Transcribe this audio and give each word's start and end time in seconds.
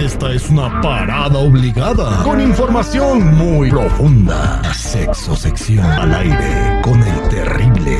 Esta 0.00 0.32
es 0.32 0.48
una 0.48 0.80
parada 0.80 1.38
obligada 1.38 2.22
con 2.24 2.40
información 2.40 3.36
muy 3.36 3.68
profunda. 3.68 4.62
Sexo 4.72 5.36
sección 5.36 5.84
al 5.84 6.14
aire 6.14 6.80
con 6.82 7.02
el 7.02 7.28
terrible. 7.28 7.98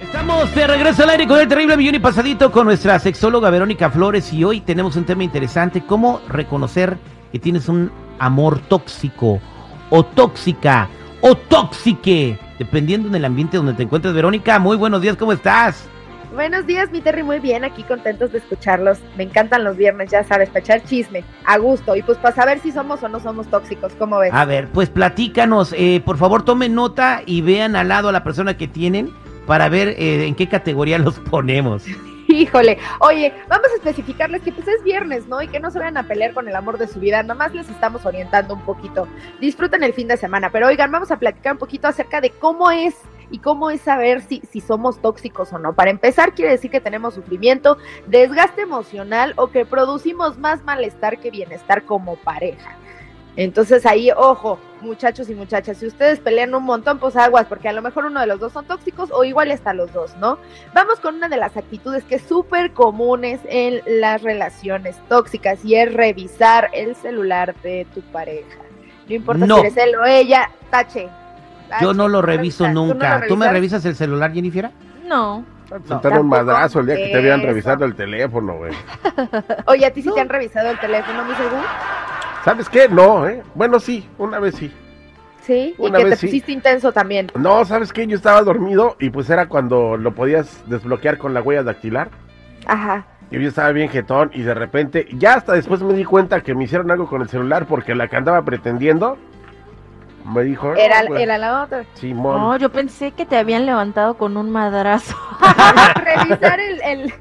Estamos 0.00 0.54
de 0.54 0.66
regreso 0.66 1.02
al 1.02 1.10
aire 1.10 1.28
con 1.28 1.38
el 1.38 1.46
terrible 1.46 1.76
millón 1.76 1.96
y 1.96 1.98
pasadito 1.98 2.50
con 2.50 2.64
nuestra 2.64 2.98
sexóloga 2.98 3.50
Verónica 3.50 3.90
Flores 3.90 4.32
y 4.32 4.44
hoy 4.44 4.62
tenemos 4.62 4.96
un 4.96 5.04
tema 5.04 5.24
interesante, 5.24 5.84
cómo 5.84 6.22
reconocer 6.26 6.96
que 7.30 7.38
tienes 7.38 7.68
un 7.68 7.92
amor 8.18 8.60
tóxico 8.60 9.38
o 9.90 10.04
tóxica 10.06 10.88
o 11.20 11.34
tóxique, 11.34 12.38
dependiendo 12.58 13.10
del 13.10 13.26
ambiente 13.26 13.58
donde 13.58 13.74
te 13.74 13.82
encuentres. 13.82 14.14
Verónica, 14.14 14.58
muy 14.58 14.78
buenos 14.78 15.02
días, 15.02 15.18
¿cómo 15.18 15.34
estás? 15.34 15.86
Buenos 16.32 16.66
días, 16.66 16.90
mi 16.90 17.02
Terry, 17.02 17.22
muy 17.22 17.40
bien, 17.40 17.62
aquí 17.62 17.82
contentos 17.82 18.32
de 18.32 18.38
escucharlos. 18.38 18.98
Me 19.18 19.24
encantan 19.24 19.64
los 19.64 19.76
viernes, 19.76 20.10
ya 20.10 20.24
sabes, 20.24 20.48
para 20.48 20.60
echar 20.60 20.82
chisme, 20.82 21.24
a 21.44 21.58
gusto, 21.58 21.94
y 21.94 22.02
pues 22.02 22.16
para 22.16 22.34
saber 22.34 22.58
si 22.60 22.72
somos 22.72 23.02
o 23.02 23.08
no 23.08 23.20
somos 23.20 23.48
tóxicos, 23.48 23.92
¿cómo 23.98 24.18
ves? 24.18 24.32
A 24.32 24.46
ver, 24.46 24.68
pues 24.68 24.88
platícanos, 24.88 25.74
eh, 25.76 26.00
por 26.02 26.16
favor 26.16 26.42
tomen 26.42 26.74
nota 26.74 27.20
y 27.26 27.42
vean 27.42 27.76
al 27.76 27.88
lado 27.88 28.08
a 28.08 28.12
la 28.12 28.24
persona 28.24 28.56
que 28.56 28.66
tienen 28.66 29.12
para 29.46 29.68
ver 29.68 29.88
eh, 29.88 30.26
en 30.26 30.34
qué 30.34 30.48
categoría 30.48 30.96
los 30.96 31.18
ponemos. 31.30 31.84
Híjole, 32.28 32.78
oye, 33.00 33.34
vamos 33.46 33.68
a 33.70 33.74
especificarles 33.74 34.40
que 34.40 34.52
pues 34.52 34.66
es 34.66 34.82
viernes, 34.82 35.26
¿no? 35.26 35.42
Y 35.42 35.48
que 35.48 35.60
no 35.60 35.70
se 35.70 35.80
vayan 35.80 35.98
a 35.98 36.04
pelear 36.04 36.32
con 36.32 36.48
el 36.48 36.56
amor 36.56 36.78
de 36.78 36.88
su 36.88 36.98
vida, 36.98 37.22
nomás 37.22 37.52
les 37.54 37.68
estamos 37.68 38.06
orientando 38.06 38.54
un 38.54 38.62
poquito. 38.62 39.06
Disfruten 39.38 39.82
el 39.82 39.92
fin 39.92 40.08
de 40.08 40.16
semana, 40.16 40.48
pero 40.48 40.68
oigan, 40.68 40.90
vamos 40.90 41.10
a 41.10 41.18
platicar 41.18 41.52
un 41.52 41.58
poquito 41.58 41.88
acerca 41.88 42.22
de 42.22 42.30
cómo 42.30 42.70
es 42.70 42.94
y 43.32 43.38
cómo 43.38 43.70
es 43.70 43.80
saber 43.80 44.20
si, 44.20 44.42
si 44.48 44.60
somos 44.60 45.00
tóxicos 45.00 45.52
o 45.52 45.58
no. 45.58 45.74
Para 45.74 45.90
empezar, 45.90 46.34
quiere 46.34 46.52
decir 46.52 46.70
que 46.70 46.80
tenemos 46.80 47.14
sufrimiento, 47.14 47.78
desgaste 48.06 48.62
emocional 48.62 49.34
o 49.36 49.48
que 49.48 49.66
producimos 49.66 50.38
más 50.38 50.62
malestar 50.62 51.18
que 51.18 51.30
bienestar 51.32 51.84
como 51.84 52.16
pareja. 52.16 52.76
Entonces 53.34 53.86
ahí, 53.86 54.10
ojo, 54.14 54.58
muchachos 54.82 55.30
y 55.30 55.34
muchachas, 55.34 55.78
si 55.78 55.86
ustedes 55.86 56.20
pelean 56.20 56.54
un 56.54 56.64
montón, 56.64 56.98
pues 56.98 57.16
aguas, 57.16 57.46
porque 57.46 57.68
a 57.68 57.72
lo 57.72 57.80
mejor 57.80 58.04
uno 58.04 58.20
de 58.20 58.26
los 58.26 58.38
dos 58.38 58.52
son 58.52 58.66
tóxicos 58.66 59.10
o 59.10 59.24
igual 59.24 59.50
está 59.50 59.72
los 59.72 59.90
dos, 59.92 60.14
¿no? 60.18 60.38
Vamos 60.74 61.00
con 61.00 61.14
una 61.14 61.30
de 61.30 61.38
las 61.38 61.56
actitudes 61.56 62.04
que 62.04 62.16
es 62.16 62.22
súper 62.22 62.72
comunes 62.72 63.40
en 63.48 63.80
las 63.86 64.22
relaciones 64.22 64.96
tóxicas 65.08 65.64
y 65.64 65.76
es 65.76 65.92
revisar 65.94 66.68
el 66.74 66.94
celular 66.94 67.54
de 67.62 67.86
tu 67.94 68.02
pareja. 68.02 68.58
No 69.08 69.14
importa 69.14 69.46
si 69.46 69.52
eres 69.52 69.76
él 69.78 69.96
o 69.96 70.04
ella, 70.04 70.50
tache, 70.70 71.08
yo 71.80 71.94
no 71.94 72.08
lo 72.08 72.22
reviso 72.22 72.68
nunca. 72.68 73.22
¿Tú, 73.28 73.36
me 73.36 73.50
revisas 73.50 73.84
el 73.84 73.94
celular, 73.94 74.32
Jennifer? 74.32 74.70
No. 75.06 75.44
Soltar 75.86 76.18
un 76.18 76.28
madrazo 76.28 76.80
el 76.80 76.86
día 76.86 76.96
que 76.96 77.08
te 77.08 77.16
habían 77.16 77.40
revisado 77.40 77.84
el 77.84 77.94
teléfono, 77.94 78.58
güey. 78.58 78.72
Oye, 79.66 79.86
¿a 79.86 79.90
ti 79.90 80.02
sí 80.02 80.10
te 80.14 80.20
han 80.20 80.28
revisado 80.28 80.70
el 80.70 80.78
teléfono, 80.78 81.24
mi 81.24 81.34
seguro? 81.34 81.62
¿Sabes 82.44 82.68
qué? 82.68 82.88
No, 82.88 83.26
¿eh? 83.26 83.42
Bueno, 83.54 83.80
sí, 83.80 84.06
una 84.18 84.38
vez 84.38 84.56
sí. 84.56 84.70
¿Sí? 85.42 85.74
Una 85.78 85.98
y 85.98 86.04
que 86.04 86.10
te 86.10 86.16
pusiste 86.16 86.52
intenso 86.52 86.92
también. 86.92 87.28
No, 87.34 87.64
¿sabes 87.64 87.92
qué? 87.92 88.06
Yo 88.06 88.16
estaba 88.16 88.42
dormido 88.42 88.96
y 89.00 89.10
pues 89.10 89.30
era 89.30 89.48
cuando 89.48 89.96
lo 89.96 90.14
podías 90.14 90.62
desbloquear 90.66 91.18
con 91.18 91.34
la 91.34 91.40
huella 91.40 91.62
dactilar. 91.62 92.10
Ajá. 92.66 93.06
Y 93.30 93.40
yo 93.40 93.48
estaba 93.48 93.72
bien 93.72 93.88
jetón 93.88 94.30
y 94.34 94.42
de 94.42 94.52
repente, 94.52 95.08
ya 95.12 95.34
hasta 95.34 95.54
después 95.54 95.82
me 95.82 95.94
di 95.94 96.04
cuenta 96.04 96.42
que 96.42 96.54
me 96.54 96.64
hicieron 96.64 96.90
algo 96.90 97.08
con 97.08 97.22
el 97.22 97.28
celular 97.28 97.66
porque 97.66 97.94
la 97.94 98.06
que 98.08 98.16
andaba 98.16 98.44
pretendiendo 98.44 99.16
me 100.24 100.42
dijo. 100.42 100.74
Era, 100.74 101.00
era 101.00 101.38
la 101.38 101.62
otra. 101.62 101.84
Simón. 101.94 102.40
No, 102.40 102.56
yo 102.56 102.70
pensé 102.70 103.12
que 103.12 103.26
te 103.26 103.36
habían 103.36 103.66
levantado 103.66 104.16
con 104.16 104.36
un 104.36 104.50
madrazo. 104.50 105.16
revisar 105.96 106.60
el, 106.60 106.82
el, 106.82 107.12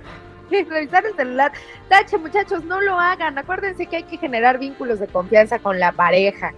revisar 0.70 1.06
el 1.06 1.16
celular. 1.16 1.52
Tache, 1.90 2.18
muchachos, 2.18 2.64
no 2.64 2.82
lo 2.82 3.00
hagan. 3.00 3.38
Acuérdense 3.38 3.86
que 3.86 3.98
hay 3.98 4.04
que 4.04 4.18
generar 4.18 4.60
vínculos 4.60 5.00
de 5.00 5.08
confianza 5.08 5.60
con 5.60 5.80
la 5.80 5.92
pareja. 5.92 6.54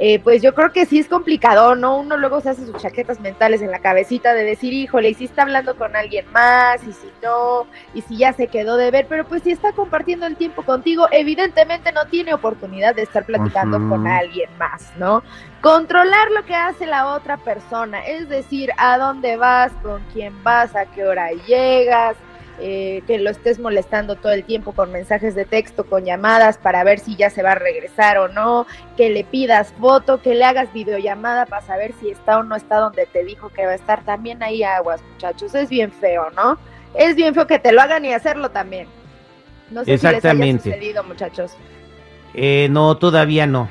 Eh, 0.00 0.20
pues 0.20 0.42
yo 0.42 0.54
creo 0.54 0.72
que 0.72 0.86
sí 0.86 1.00
es 1.00 1.08
complicado, 1.08 1.74
¿no? 1.74 1.98
Uno 1.98 2.16
luego 2.16 2.40
se 2.40 2.50
hace 2.50 2.64
sus 2.64 2.76
chaquetas 2.76 3.18
mentales 3.18 3.62
en 3.62 3.72
la 3.72 3.80
cabecita 3.80 4.32
de 4.32 4.44
decir, 4.44 4.72
híjole, 4.72 5.10
y 5.10 5.14
si 5.14 5.24
está 5.24 5.42
hablando 5.42 5.76
con 5.76 5.96
alguien 5.96 6.24
más, 6.30 6.82
y 6.86 6.92
si 6.92 7.08
no, 7.20 7.66
y 7.94 8.02
si 8.02 8.16
ya 8.16 8.32
se 8.32 8.46
quedó 8.46 8.76
de 8.76 8.92
ver, 8.92 9.06
pero 9.08 9.26
pues 9.26 9.42
si 9.42 9.50
está 9.50 9.72
compartiendo 9.72 10.26
el 10.26 10.36
tiempo 10.36 10.62
contigo, 10.62 11.08
evidentemente 11.10 11.90
no 11.90 12.06
tiene 12.06 12.32
oportunidad 12.32 12.94
de 12.94 13.02
estar 13.02 13.24
platicando 13.24 13.78
con 13.88 14.06
alguien 14.06 14.50
más, 14.56 14.92
¿no? 14.98 15.24
Controlar 15.60 16.30
lo 16.30 16.44
que 16.44 16.54
hace 16.54 16.86
la 16.86 17.14
otra 17.14 17.36
persona, 17.38 18.06
es 18.06 18.28
decir, 18.28 18.70
a 18.76 18.98
dónde 18.98 19.36
vas, 19.36 19.72
con 19.82 20.00
quién 20.12 20.44
vas, 20.44 20.76
a 20.76 20.86
qué 20.86 21.04
hora 21.04 21.30
llegas, 21.48 22.16
eh, 22.60 23.02
que 23.06 23.18
lo 23.18 23.30
estés 23.30 23.58
molestando 23.58 24.16
todo 24.16 24.32
el 24.32 24.44
tiempo 24.44 24.72
con 24.72 24.90
mensajes 24.90 25.34
de 25.34 25.44
texto, 25.44 25.84
con 25.84 26.04
llamadas 26.04 26.58
para 26.58 26.84
ver 26.84 26.98
si 26.98 27.16
ya 27.16 27.30
se 27.30 27.42
va 27.42 27.52
a 27.52 27.54
regresar 27.54 28.18
o 28.18 28.28
no, 28.28 28.66
que 28.96 29.10
le 29.10 29.24
pidas 29.24 29.72
foto, 29.80 30.20
que 30.20 30.34
le 30.34 30.44
hagas 30.44 30.72
videollamada 30.72 31.46
para 31.46 31.64
saber 31.64 31.94
si 32.00 32.10
está 32.10 32.38
o 32.38 32.42
no 32.42 32.56
está 32.56 32.78
donde 32.78 33.06
te 33.06 33.24
dijo 33.24 33.48
que 33.50 33.66
va 33.66 33.72
a 33.72 33.76
estar. 33.76 34.04
También 34.04 34.42
hay 34.42 34.62
aguas, 34.62 35.02
muchachos, 35.12 35.54
es 35.54 35.68
bien 35.68 35.92
feo, 35.92 36.30
¿no? 36.30 36.58
Es 36.94 37.16
bien 37.16 37.34
feo 37.34 37.46
que 37.46 37.58
te 37.58 37.72
lo 37.72 37.80
hagan 37.80 38.04
y 38.04 38.12
hacerlo 38.12 38.50
también. 38.50 38.88
No 39.70 39.84
sé 39.84 39.94
Exactamente. 39.94 40.62
si 40.62 40.68
les 40.70 40.76
haya 40.76 40.76
sucedido, 40.76 41.04
muchachos. 41.04 41.52
Eh, 42.34 42.68
no, 42.70 42.96
todavía 42.96 43.46
no. 43.46 43.68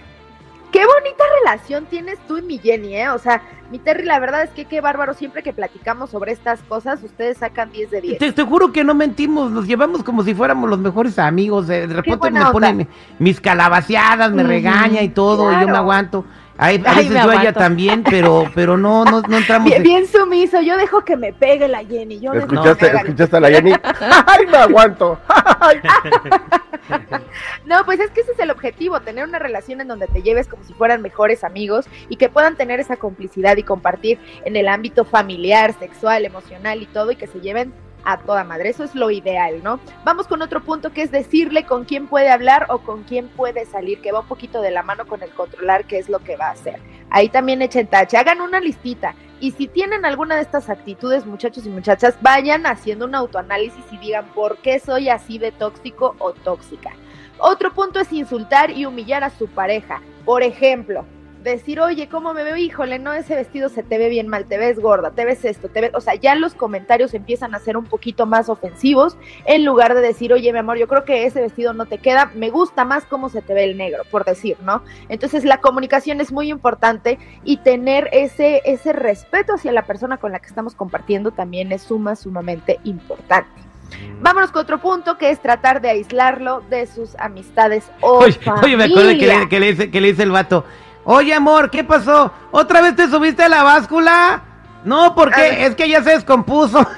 Qué 0.71 0.85
bonita 0.85 1.06
relación 1.47 1.85
tienes 1.85 2.19
tú 2.27 2.37
y 2.37 2.41
mi 2.41 2.57
Jenny, 2.57 2.97
¿eh? 2.97 3.09
O 3.09 3.19
sea, 3.19 3.41
mi 3.71 3.79
Terry, 3.79 4.03
la 4.03 4.19
verdad 4.19 4.43
es 4.43 4.49
que 4.49 4.65
qué 4.65 4.81
bárbaro, 4.81 5.13
siempre 5.13 5.43
que 5.43 5.53
platicamos 5.53 6.09
sobre 6.09 6.33
estas 6.33 6.61
cosas, 6.63 7.01
ustedes 7.03 7.37
sacan 7.37 7.71
10 7.71 7.91
de 7.91 8.01
10. 8.01 8.35
Te, 8.35 8.43
juro 8.43 8.71
que 8.73 8.83
no 8.83 8.93
mentimos, 8.93 9.49
nos 9.51 9.65
llevamos 9.65 10.03
como 10.03 10.23
si 10.23 10.33
fuéramos 10.33 10.69
los 10.69 10.79
mejores 10.79 11.17
amigos. 11.19 11.67
De, 11.67 11.87
repente 11.87 12.31
me 12.31 12.45
ponen 12.51 12.87
mis 13.19 13.39
calabaceadas, 13.39 14.31
me 14.31 14.43
regaña 14.43 15.01
y 15.01 15.09
todo, 15.09 15.51
y 15.51 15.61
yo 15.61 15.67
me 15.67 15.77
aguanto. 15.77 16.25
Hay, 16.59 16.83
a 16.85 16.95
veces 16.95 17.23
yo 17.23 17.31
ella 17.31 17.53
también, 17.53 18.03
pero, 18.03 18.45
pero 18.55 18.77
no, 18.77 19.05
no, 19.05 19.21
no 19.21 19.37
entramos. 19.37 19.69
Bien, 19.69 19.83
bien, 19.83 20.07
sumiso, 20.07 20.59
yo 20.59 20.75
dejo 20.75 21.05
que 21.05 21.15
me 21.15 21.31
pegue 21.31 21.67
la 21.67 21.85
Jenny. 21.85 22.19
Yo 22.19 22.33
¿Escuchaste, 22.33 22.87
¿Escuchaste 22.87 23.37
a 23.37 23.39
la 23.39 23.49
Jenny? 23.49 23.71
¡Ay, 24.25 24.47
me 24.47 24.57
aguanto! 24.57 25.19
no, 27.65 27.85
pues 27.85 27.99
es 27.99 28.11
que 28.11 28.21
ese 28.21 28.31
es 28.31 28.39
el 28.39 28.51
objetivo, 28.51 28.99
tener 29.01 29.27
una 29.27 29.39
relación 29.39 29.81
en 29.81 29.87
donde 29.87 30.07
te 30.07 30.21
lleves 30.21 30.47
como 30.47 30.63
si 30.63 30.73
fueran 30.73 31.01
mejores 31.01 31.43
amigos 31.43 31.85
y 32.09 32.17
que 32.17 32.29
puedan 32.29 32.55
tener 32.55 32.79
esa 32.79 32.97
complicidad 32.97 33.57
y 33.57 33.63
compartir 33.63 34.19
en 34.45 34.55
el 34.55 34.67
ámbito 34.67 35.05
familiar, 35.05 35.77
sexual, 35.77 36.25
emocional 36.25 36.81
y 36.81 36.85
todo 36.85 37.11
y 37.11 37.15
que 37.15 37.27
se 37.27 37.39
lleven 37.39 37.73
a 38.03 38.17
toda 38.17 38.45
madre. 38.45 38.69
Eso 38.69 38.85
es 38.85 38.95
lo 38.95 39.11
ideal, 39.11 39.61
¿no? 39.63 39.81
Vamos 40.05 40.27
con 40.27 40.41
otro 40.41 40.63
punto 40.63 40.93
que 40.93 41.01
es 41.01 41.11
decirle 41.11 41.65
con 41.65 41.83
quién 41.83 42.07
puede 42.07 42.29
hablar 42.29 42.67
o 42.69 42.79
con 42.79 43.03
quién 43.03 43.27
puede 43.27 43.65
salir, 43.65 44.01
que 44.01 44.13
va 44.13 44.21
un 44.21 44.27
poquito 44.27 44.61
de 44.61 44.71
la 44.71 44.81
mano 44.81 45.05
con 45.05 45.21
el 45.23 45.29
controlar 45.31 45.85
qué 45.85 45.97
es 45.99 46.07
lo 46.07 46.19
que 46.19 46.37
va 46.37 46.47
a 46.47 46.51
hacer. 46.51 46.79
Ahí 47.09 47.27
también 47.29 47.61
echen 47.61 47.87
tache, 47.87 48.17
hagan 48.17 48.39
una 48.41 48.61
listita. 48.61 49.13
Y 49.39 49.51
si 49.51 49.67
tienen 49.67 50.03
alguna 50.03 50.35
de 50.35 50.41
estas 50.41 50.69
actitudes, 50.69 51.25
muchachos 51.25 51.65
y 51.65 51.69
muchachas, 51.69 52.17
vayan 52.21 52.65
haciendo 52.65 53.05
un 53.05 53.13
autoanálisis 53.13 53.85
y 53.91 53.97
digan 53.97 54.25
por 54.33 54.57
qué 54.57 54.79
soy 54.79 55.09
así 55.09 55.37
de 55.37 55.51
tóxico 55.51 56.15
o 56.17 56.33
tóxica. 56.33 56.91
Otro 57.37 57.71
punto 57.73 57.99
es 57.99 58.11
insultar 58.11 58.71
y 58.71 58.85
humillar 58.85 59.23
a 59.23 59.29
su 59.29 59.47
pareja. 59.47 60.01
Por 60.25 60.41
ejemplo, 60.41 61.05
decir, 61.51 61.79
oye, 61.79 62.07
¿cómo 62.09 62.33
me 62.33 62.43
veo? 62.43 62.55
Híjole, 62.55 62.99
no, 62.99 63.13
ese 63.13 63.35
vestido 63.35 63.69
se 63.69 63.83
te 63.83 63.97
ve 63.97 64.09
bien 64.09 64.27
mal, 64.27 64.45
te 64.45 64.57
ves 64.57 64.79
gorda, 64.79 65.11
te 65.11 65.25
ves 65.25 65.45
esto, 65.45 65.69
te 65.69 65.81
ves, 65.81 65.91
o 65.93 66.01
sea, 66.01 66.15
ya 66.15 66.35
los 66.35 66.53
comentarios 66.53 67.13
empiezan 67.13 67.55
a 67.55 67.59
ser 67.59 67.77
un 67.77 67.85
poquito 67.85 68.25
más 68.25 68.49
ofensivos 68.49 69.17
en 69.45 69.65
lugar 69.65 69.93
de 69.93 70.01
decir, 70.01 70.33
oye, 70.33 70.51
mi 70.51 70.59
amor, 70.59 70.77
yo 70.77 70.87
creo 70.87 71.05
que 71.05 71.25
ese 71.25 71.41
vestido 71.41 71.73
no 71.73 71.85
te 71.85 71.97
queda, 71.97 72.31
me 72.35 72.49
gusta 72.49 72.85
más 72.85 73.05
cómo 73.05 73.29
se 73.29 73.41
te 73.41 73.53
ve 73.53 73.63
el 73.63 73.77
negro, 73.77 74.03
por 74.11 74.25
decir, 74.25 74.57
¿no? 74.61 74.83
Entonces 75.09 75.43
la 75.43 75.57
comunicación 75.57 76.21
es 76.21 76.31
muy 76.31 76.49
importante 76.49 77.19
y 77.43 77.57
tener 77.57 78.09
ese, 78.11 78.61
ese 78.65 78.93
respeto 78.93 79.53
hacia 79.53 79.71
la 79.71 79.85
persona 79.85 80.17
con 80.17 80.31
la 80.31 80.39
que 80.39 80.47
estamos 80.47 80.75
compartiendo 80.75 81.31
también 81.31 81.71
es 81.71 81.83
suma, 81.83 82.15
sumamente 82.15 82.79
importante. 82.83 83.67
Mm. 83.89 84.21
Vámonos 84.21 84.51
con 84.51 84.61
otro 84.61 84.79
punto 84.79 85.17
que 85.17 85.29
es 85.29 85.41
tratar 85.41 85.81
de 85.81 85.89
aislarlo 85.89 86.61
de 86.69 86.87
sus 86.87 87.15
amistades 87.15 87.89
o 88.01 88.17
oye, 88.23 88.39
Oye, 88.63 88.77
me 88.77 88.85
acuerdo 88.85 89.09
que 89.11 89.47
que 89.49 89.59
le, 89.59 89.71
dice, 89.71 89.91
que 89.91 90.01
le 90.01 90.07
dice 90.09 90.23
el 90.23 90.31
vato, 90.31 90.65
Oye, 91.09 91.33
amor, 91.33 91.71
¿qué 91.71 91.85
pasó? 91.85 92.33
¿Otra 92.51 92.81
vez 92.81 92.93
te 92.97 93.07
subiste 93.07 93.41
a 93.41 93.47
la 93.47 93.63
báscula? 93.63 94.41
No, 94.83 95.15
porque 95.15 95.65
es 95.65 95.73
que 95.73 95.87
ya 95.87 96.03
se 96.03 96.11
descompuso. 96.11 96.85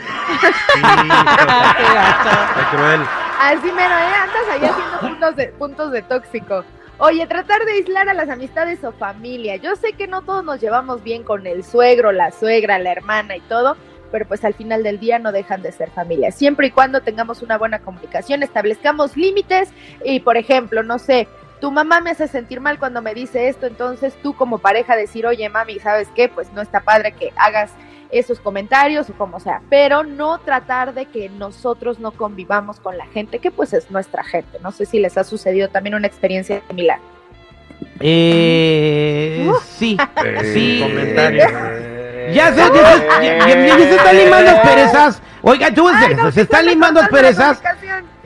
Sí, 0.69 0.81
cruel. 2.71 3.01
Así 3.39 3.71
mero, 3.71 3.95
¿eh? 3.95 4.15
Andas 4.21 4.43
ahí 4.51 4.65
haciendo 4.65 4.99
puntos 4.99 5.35
de, 5.35 5.47
puntos 5.47 5.91
de 5.91 6.01
tóxico. 6.03 6.63
Oye, 6.97 7.25
tratar 7.27 7.65
de 7.65 7.73
aislar 7.73 8.09
a 8.09 8.13
las 8.13 8.29
amistades 8.29 8.83
o 8.83 8.91
familia. 8.91 9.55
Yo 9.57 9.75
sé 9.75 9.93
que 9.93 10.07
no 10.07 10.21
todos 10.21 10.43
nos 10.43 10.61
llevamos 10.61 11.03
bien 11.03 11.23
con 11.23 11.45
el 11.47 11.63
suegro, 11.63 12.11
la 12.11 12.31
suegra, 12.31 12.79
la 12.79 12.91
hermana 12.91 13.35
y 13.35 13.41
todo, 13.41 13.75
pero 14.11 14.27
pues 14.27 14.43
al 14.45 14.53
final 14.53 14.83
del 14.83 14.99
día 14.99 15.19
no 15.19 15.31
dejan 15.31 15.61
de 15.61 15.71
ser 15.71 15.89
familia. 15.91 16.31
Siempre 16.31 16.67
y 16.67 16.71
cuando 16.71 17.01
tengamos 17.01 17.41
una 17.41 17.57
buena 17.57 17.79
comunicación, 17.79 18.43
establezcamos 18.43 19.17
límites 19.17 19.69
y, 20.03 20.19
por 20.19 20.37
ejemplo, 20.37 20.83
no 20.83 20.99
sé, 20.99 21.27
tu 21.59 21.71
mamá 21.71 21.99
me 22.01 22.11
hace 22.11 22.27
sentir 22.27 22.59
mal 22.61 22.79
cuando 22.79 23.01
me 23.01 23.13
dice 23.13 23.47
esto, 23.49 23.65
entonces 23.67 24.13
tú 24.23 24.33
como 24.35 24.59
pareja 24.59 24.95
decir, 24.95 25.25
oye 25.27 25.49
mami, 25.49 25.79
¿sabes 25.79 26.07
qué? 26.15 26.29
Pues 26.29 26.51
no 26.53 26.61
está 26.61 26.79
padre 26.81 27.11
que 27.13 27.31
hagas 27.35 27.71
esos 28.11 28.39
comentarios 28.39 29.09
o 29.09 29.13
como 29.13 29.39
sea, 29.39 29.61
pero 29.69 30.03
no 30.03 30.39
tratar 30.39 30.93
de 30.95 31.05
que 31.05 31.29
nosotros 31.29 31.99
no 31.99 32.11
convivamos 32.11 32.79
con 32.79 32.97
la 32.97 33.05
gente, 33.07 33.39
que 33.39 33.51
pues 33.51 33.71
es 33.73 33.91
nuestra 33.91 34.23
gente. 34.23 34.57
No 34.63 34.71
sé 34.71 34.85
si 34.87 34.99
les 34.99 35.17
ha 35.17 35.23
sucedido 35.23 35.69
también 35.69 35.93
una 35.95 36.07
experiencia 36.07 36.61
similar. 36.67 36.99
Eh, 37.99 39.51
sí, 39.65 39.97
Eh, 40.25 40.51
sí. 40.53 40.79
Comentario. 40.81 41.43
Ya 42.33 42.51
se, 42.53 42.57
ya 42.57 42.67
se, 42.67 43.25
ya- 43.25 43.47
ya- 43.47 43.67
ya 43.67 43.77
se 43.77 43.95
están 43.95 44.17
limando 44.17 44.51
las 44.51 44.59
perezas. 44.67 45.21
Oiga, 45.41 45.73
tú, 45.73 45.87
Ay, 45.87 46.15
no, 46.15 46.25
se 46.25 46.31
sí 46.33 46.39
están 46.41 46.65
limando 46.65 47.01
las 47.01 47.09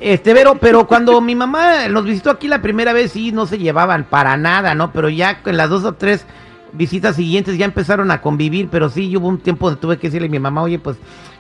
Este, 0.04 0.36
pero, 0.36 0.56
pero 0.56 0.86
cuando 0.86 1.22
mi 1.22 1.34
mamá 1.34 1.88
nos 1.88 2.04
visitó 2.04 2.30
aquí 2.30 2.50
la 2.50 2.62
primera 2.62 2.92
vez, 2.92 3.14
sí, 3.14 3.32
no 3.32 3.46
se 3.46 3.58
llevaban 3.58 4.04
para 4.04 4.36
nada, 4.36 4.76
¿no? 4.76 4.92
Pero 4.92 5.08
ya 5.08 5.40
en 5.46 5.56
las 5.56 5.70
dos 5.70 5.86
o 5.86 5.94
tres 5.94 6.26
visitas 6.74 7.16
siguientes 7.16 7.58
ya 7.58 7.64
empezaron 7.64 8.12
a 8.12 8.20
convivir, 8.20 8.68
pero 8.70 8.90
sí, 8.90 9.16
hubo 9.16 9.30
un 9.30 9.38
tiempo 9.38 9.68
donde 9.68 9.80
tuve 9.80 9.98
que 9.98 10.08
decirle 10.08 10.28
a 10.28 10.32
mi 10.32 10.40
mamá, 10.40 10.62
oye, 10.62 10.78
pues, 10.78 10.98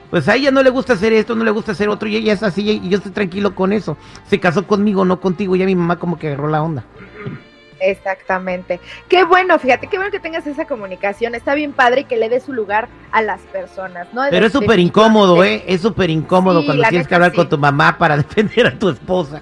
pues 0.09 0.29
a 0.29 0.35
ella 0.35 0.49
no 0.49 0.63
le 0.63 0.69
gusta 0.69 0.93
hacer 0.93 1.11
esto, 1.11 1.35
no 1.35 1.43
le 1.43 1.51
gusta 1.51 1.73
hacer 1.73 1.89
otro, 1.89 2.07
y 2.07 2.15
ella 2.15 2.31
es 2.31 2.41
así, 2.41 2.61
y 2.81 2.87
yo 2.87 2.99
estoy 2.99 3.11
tranquilo 3.11 3.53
con 3.53 3.73
eso. 3.73 3.97
Se 4.27 4.39
casó 4.39 4.65
conmigo, 4.65 5.03
no 5.03 5.19
contigo, 5.19 5.57
y 5.57 5.59
ya 5.59 5.65
mi 5.65 5.75
mamá 5.75 5.99
como 5.99 6.17
que 6.17 6.27
agarró 6.27 6.47
la 6.47 6.63
onda. 6.63 6.85
Exactamente. 7.83 8.79
Qué 9.09 9.23
bueno, 9.25 9.59
fíjate, 9.59 9.87
qué 9.87 9.97
bueno 9.97 10.11
que 10.11 10.19
tengas 10.19 10.47
esa 10.47 10.65
comunicación. 10.65 11.35
Está 11.35 11.53
bien 11.53 11.73
padre 11.73 12.01
y 12.01 12.03
que 12.05 12.15
le 12.17 12.29
dé 12.29 12.39
su 12.39 12.53
lugar 12.53 12.87
a 13.11 13.21
las 13.21 13.41
personas, 13.41 14.07
¿no? 14.13 14.23
Pero 14.29 14.45
es 14.45 14.53
súper 14.53 14.79
incómodo, 14.79 15.43
¿eh? 15.43 15.63
Es 15.67 15.81
súper 15.81 16.09
incómodo 16.09 16.61
Sí, 16.61 16.65
cuando 16.65 16.83
tienes 16.83 17.07
que 17.07 17.15
hablar 17.15 17.31
sí. 17.31 17.37
con 17.37 17.49
tu 17.49 17.57
mamá 17.57 17.97
para 17.97 18.15
defender 18.23 18.67
a 18.67 18.79
tu 18.79 18.89
esposa. 18.89 19.41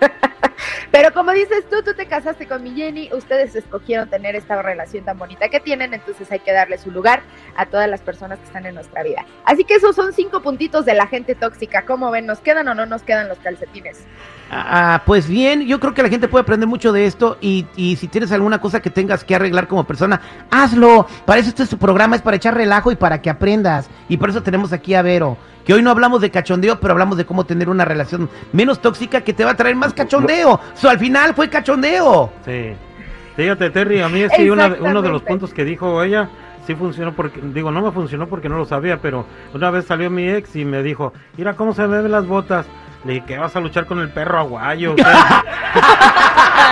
Pero 0.90 1.12
como 1.12 1.32
dices 1.32 1.64
tú, 1.70 1.82
tú 1.82 1.94
te 1.94 2.06
casaste 2.06 2.46
con 2.46 2.62
mi 2.62 2.74
Jenny, 2.74 3.10
ustedes 3.12 3.54
escogieron 3.54 4.08
tener 4.08 4.36
esta 4.36 4.60
relación 4.62 5.04
tan 5.04 5.18
bonita 5.18 5.48
que 5.48 5.60
tienen, 5.60 5.94
entonces 5.94 6.30
hay 6.30 6.40
que 6.40 6.52
darle 6.52 6.78
su 6.78 6.90
lugar 6.90 7.22
a 7.56 7.66
todas 7.66 7.88
las 7.88 8.00
personas 8.00 8.38
que 8.38 8.46
están 8.46 8.66
en 8.66 8.74
nuestra 8.74 9.02
vida. 9.02 9.24
Así 9.44 9.64
que 9.64 9.74
esos 9.74 9.94
son 9.94 10.12
cinco 10.12 10.42
puntitos 10.42 10.84
de 10.84 10.94
la 10.94 11.06
gente 11.06 11.34
tóxica. 11.34 11.82
¿Cómo 11.82 12.10
ven? 12.10 12.26
¿Nos 12.26 12.40
quedan 12.40 12.68
o 12.68 12.74
no 12.74 12.86
nos 12.86 13.02
quedan 13.02 13.28
los 13.28 13.38
calcetines? 13.38 14.04
Ah, 14.50 15.02
pues 15.04 15.28
bien, 15.28 15.66
yo 15.66 15.78
creo 15.78 15.92
que 15.92 16.02
la 16.02 16.08
gente 16.08 16.26
puede 16.26 16.42
aprender 16.42 16.68
mucho 16.68 16.92
de 16.92 17.04
esto 17.04 17.36
y, 17.40 17.66
y 17.76 17.96
si 17.96 18.08
tienes 18.08 18.32
alguna 18.32 18.60
cosa 18.60 18.80
que 18.80 18.88
tengas 18.88 19.22
que 19.24 19.34
arreglar 19.34 19.68
como 19.68 19.84
persona, 19.84 20.20
hazlo. 20.50 21.06
Para 21.26 21.40
eso 21.40 21.50
este 21.50 21.64
es 21.64 21.68
tu 21.68 21.78
programa, 21.78 22.16
es 22.16 22.22
para 22.22 22.36
echar 22.36 22.54
relajo 22.54 22.90
y 22.90 22.96
para 22.96 23.20
que 23.20 23.28
aprendas. 23.28 23.90
Y 24.08 24.16
por 24.16 24.30
eso 24.30 24.42
tenemos 24.42 24.72
aquí 24.72 24.94
a 24.94 25.02
Vero, 25.02 25.36
que 25.66 25.74
hoy 25.74 25.82
no 25.82 25.90
hablamos 25.90 26.22
de 26.22 26.30
cachondeo, 26.30 26.80
pero 26.80 26.92
hablamos 26.92 27.18
de 27.18 27.26
cómo 27.26 27.44
tener 27.44 27.68
una 27.68 27.84
relación 27.84 28.30
menos 28.52 28.80
tóxica 28.80 29.20
que 29.20 29.34
te 29.34 29.44
va 29.44 29.50
a 29.50 29.56
traer 29.56 29.76
más 29.76 29.92
cachondeo. 29.92 30.47
So, 30.74 30.88
al 30.88 30.98
final 30.98 31.34
fue 31.34 31.48
cachondeo. 31.48 32.30
Sí. 32.44 32.72
Fíjate, 33.36 33.70
Terry, 33.70 34.00
a 34.00 34.08
mí 34.08 34.24
sí, 34.36 34.50
una- 34.50 34.74
uno 34.80 35.00
de 35.02 35.08
los 35.10 35.22
puntos 35.22 35.52
que 35.54 35.64
dijo 35.64 36.02
ella, 36.02 36.28
sí 36.66 36.74
funcionó 36.74 37.12
porque, 37.12 37.40
digo, 37.42 37.70
no 37.70 37.80
me 37.82 37.92
funcionó 37.92 38.26
porque 38.26 38.48
no 38.48 38.58
lo 38.58 38.64
sabía, 38.64 38.98
pero 39.00 39.24
una 39.54 39.70
vez 39.70 39.84
salió 39.86 40.10
mi 40.10 40.28
ex 40.28 40.56
y 40.56 40.64
me 40.64 40.82
dijo, 40.82 41.12
mira 41.36 41.54
cómo 41.54 41.72
se 41.72 41.86
me 41.86 42.02
ven 42.02 42.10
las 42.12 42.26
botas. 42.26 42.66
Le 43.04 43.12
dije, 43.14 43.26
¿qué 43.26 43.38
vas 43.38 43.54
a 43.54 43.60
luchar 43.60 43.86
con 43.86 44.00
el 44.00 44.10
perro 44.10 44.38
aguayo? 44.40 44.92
o 44.92 44.96
qué?" 44.96 45.02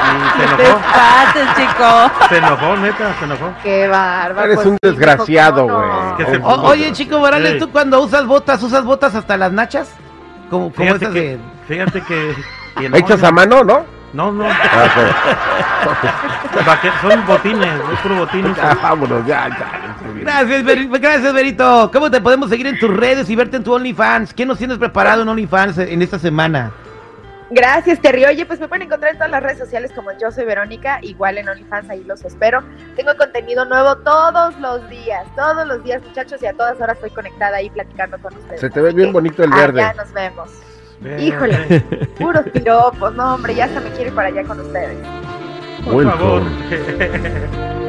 y 0.06 0.38
se 0.38 0.44
enojó, 0.44 0.56
Despates, 0.62 1.48
chico. 1.56 2.10
se 2.28 2.36
enojó, 2.38 2.76
neta, 2.78 3.14
se 3.18 3.24
enojó. 3.24 3.52
Qué 3.62 3.88
bárbaro. 3.88 4.44
Eres 4.44 4.56
pues, 4.56 4.66
un 4.66 4.78
desgraciado, 4.82 5.66
¿cómo 5.68 5.76
güey. 5.78 5.88
no? 5.88 6.16
Que 6.16 6.24
se- 6.26 6.36
O- 6.38 6.62
oye, 6.64 6.92
chico 6.92 7.18
Morales, 7.18 7.52
Sí. 7.54 7.58
¿tú 7.60 7.70
cuando 7.70 8.00
usas 8.02 8.26
botas, 8.26 8.62
usas 8.62 8.84
botas 8.84 9.14
hasta 9.14 9.36
las 9.36 9.52
nachas? 9.52 9.94
Como, 10.50 10.72
como 10.72 10.84
Fíjate 10.84 11.04
esas 11.04 11.14
que, 11.14 11.20
de... 11.20 11.38
fíjate 11.68 12.00
que... 12.02 12.34
no, 12.88 12.96
Hechas 12.96 13.22
a 13.22 13.30
mano, 13.30 13.64
¿no? 13.64 13.84
No, 14.12 14.32
no, 14.32 14.46
Ah, 14.48 15.26
son 17.02 17.26
botines, 17.26 17.80
es 17.92 17.98
puro 18.00 18.16
botines. 18.16 18.56
Ya, 18.56 18.74
vámonos, 18.82 19.26
ya, 19.26 19.48
ya. 19.48 19.96
Gracias, 20.20 20.64
Beri- 20.64 20.88
gracias, 21.00 21.34
Berito. 21.34 21.90
¿Cómo 21.92 22.10
te 22.10 22.20
podemos 22.20 22.48
seguir 22.48 22.66
en 22.66 22.78
tus 22.78 22.94
redes 22.96 23.28
y 23.28 23.36
verte 23.36 23.56
en 23.58 23.64
tu 23.64 23.74
OnlyFans? 23.74 24.32
¿Qué 24.32 24.46
nos 24.46 24.56
tienes 24.58 24.78
preparado 24.78 25.22
en 25.22 25.28
OnlyFans 25.28 25.78
en 25.78 26.00
esta 26.00 26.18
semana? 26.18 26.70
Gracias, 27.50 28.00
Terry. 28.00 28.24
Oye, 28.24 28.44
pues 28.46 28.58
me 28.58 28.66
pueden 28.68 28.86
encontrar 28.86 29.12
en 29.12 29.18
todas 29.18 29.30
las 29.30 29.42
redes 29.42 29.58
sociales 29.58 29.92
como 29.94 30.10
yo 30.18 30.30
soy 30.32 30.44
Verónica, 30.44 30.98
igual 31.02 31.38
en 31.38 31.48
OnlyFans, 31.48 31.90
ahí 31.90 32.02
los 32.04 32.24
espero. 32.24 32.62
Tengo 32.96 33.14
contenido 33.16 33.64
nuevo 33.66 33.96
todos 33.98 34.58
los 34.58 34.88
días, 34.88 35.24
todos 35.36 35.66
los 35.66 35.84
días, 35.84 36.02
muchachos, 36.02 36.42
y 36.42 36.46
a 36.46 36.54
todas 36.54 36.80
horas 36.80 36.96
estoy 36.96 37.10
conectada 37.10 37.58
ahí 37.58 37.70
platicando 37.70 38.18
con 38.18 38.34
ustedes. 38.36 38.60
Se 38.60 38.70
te 38.70 38.80
ve 38.80 38.92
bien 38.92 39.12
bonito 39.12 39.44
el 39.44 39.50
verde. 39.50 39.84
nos 39.96 40.12
vemos. 40.12 40.50
Híjole. 41.18 41.80
Puros 42.18 42.44
piropos, 42.52 43.14
no, 43.14 43.34
hombre, 43.34 43.54
ya 43.54 43.66
hasta 43.66 43.80
me 43.80 43.90
quiero 43.90 44.10
ir 44.10 44.14
para 44.14 44.28
allá 44.28 44.44
con 44.44 44.60
ustedes. 44.60 44.96
Por 45.84 45.94
Welcome. 45.94 46.18
favor. 46.18 46.42